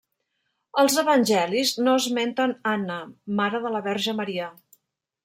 Els 0.83 0.95
Evangelis 1.01 1.73
no 1.87 1.93
esmenten 2.03 2.55
Anna, 2.71 2.97
mare 3.41 3.61
de 3.67 3.73
la 3.77 3.83
Verge 3.89 4.17
Maria. 4.23 4.49